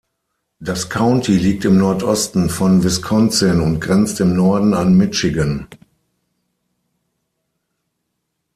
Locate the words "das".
0.59-0.89